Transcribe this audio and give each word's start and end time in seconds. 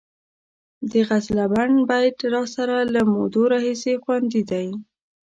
د 0.91 0.93
غزلبڼ 1.07 1.67
بیت 1.89 2.19
راسره 2.33 2.75
له 2.93 3.01
مودو 3.13 3.41
راهیسې 3.53 3.93
خوندي 4.03 4.41
دی. 4.51 4.67